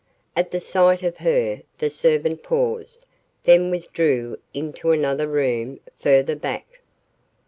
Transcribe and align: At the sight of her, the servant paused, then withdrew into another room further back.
At 0.35 0.49
the 0.49 0.59
sight 0.59 1.03
of 1.03 1.17
her, 1.17 1.61
the 1.77 1.91
servant 1.91 2.41
paused, 2.41 3.05
then 3.43 3.69
withdrew 3.69 4.39
into 4.51 4.89
another 4.89 5.27
room 5.27 5.79
further 5.99 6.35
back. 6.35 6.81